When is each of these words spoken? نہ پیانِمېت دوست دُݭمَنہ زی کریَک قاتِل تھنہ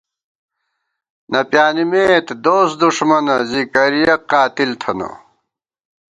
نہ 1.31 1.41
پیانِمېت 1.49 2.27
دوست 2.43 2.75
دُݭمَنہ 2.79 3.35
زی 3.49 3.61
کریَک 3.73 4.21
قاتِل 4.31 4.71
تھنہ 4.81 5.09